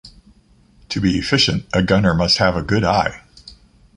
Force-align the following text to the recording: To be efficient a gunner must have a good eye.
To 0.89 0.99
be 0.99 1.19
efficient 1.19 1.65
a 1.73 1.83
gunner 1.83 2.15
must 2.15 2.39
have 2.39 2.55
a 2.57 2.63
good 2.63 2.83
eye. 2.83 3.21